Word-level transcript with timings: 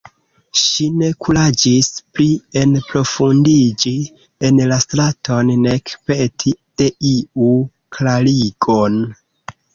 Ŝi 0.59 0.85
ne 0.93 1.09
kuraĝis 1.25 1.89
pli 2.15 2.25
enprofundiĝi 2.61 3.93
en 4.49 4.63
la 4.73 4.81
straton, 4.87 5.53
nek 5.67 5.95
peti 6.09 6.57
de 6.83 6.91
iu 7.13 7.53
klarigon. 7.99 9.01